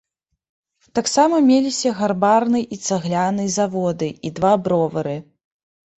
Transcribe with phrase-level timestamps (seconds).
[0.99, 5.15] Таксама меліся гарбарны і цагляны заводы і два бровары.